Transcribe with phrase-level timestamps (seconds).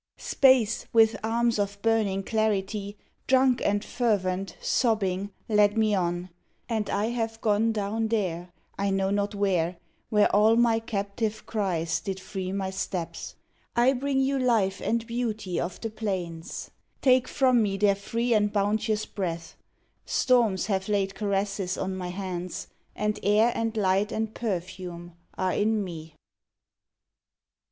[0.17, 6.31] Space, with arms of burning clarity, Drunk and fervent, sobbing, led me on,
[6.67, 9.77] And I have gone down there I know not where
[10.09, 13.35] Where all my captive cries did free my steps;
[13.75, 16.71] I bring you life and beauty of the plains;
[17.03, 19.55] Take from me their free and bounteous breath;
[20.03, 25.83] Storms have laid caresses on my hands, And air and light and perfume are in
[25.83, 26.15] me.